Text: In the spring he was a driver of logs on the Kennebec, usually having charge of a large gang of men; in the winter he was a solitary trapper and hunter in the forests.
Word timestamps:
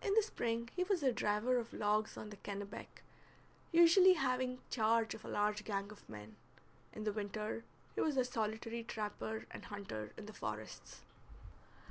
In 0.00 0.14
the 0.14 0.22
spring 0.22 0.70
he 0.74 0.84
was 0.84 1.02
a 1.02 1.12
driver 1.12 1.58
of 1.58 1.74
logs 1.74 2.16
on 2.16 2.30
the 2.30 2.38
Kennebec, 2.38 3.02
usually 3.72 4.14
having 4.14 4.60
charge 4.70 5.12
of 5.12 5.22
a 5.22 5.28
large 5.28 5.64
gang 5.64 5.90
of 5.92 6.08
men; 6.08 6.34
in 6.94 7.04
the 7.04 7.12
winter 7.12 7.62
he 7.94 8.00
was 8.00 8.16
a 8.16 8.24
solitary 8.24 8.82
trapper 8.82 9.44
and 9.50 9.66
hunter 9.66 10.14
in 10.16 10.24
the 10.24 10.32
forests. 10.32 11.02